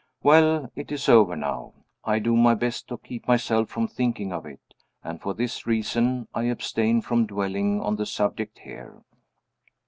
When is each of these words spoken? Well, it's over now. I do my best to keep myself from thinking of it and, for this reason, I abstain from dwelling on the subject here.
Well, 0.23 0.71
it's 0.75 1.07
over 1.07 1.35
now. 1.35 1.73
I 2.03 2.17
do 2.17 2.35
my 2.35 2.55
best 2.55 2.87
to 2.87 2.97
keep 2.97 3.27
myself 3.27 3.69
from 3.69 3.87
thinking 3.87 4.33
of 4.33 4.47
it 4.47 4.73
and, 5.03 5.21
for 5.21 5.35
this 5.35 5.67
reason, 5.67 6.27
I 6.33 6.45
abstain 6.45 7.01
from 7.01 7.27
dwelling 7.27 7.79
on 7.81 7.97
the 7.97 8.07
subject 8.07 8.57
here. 8.63 9.03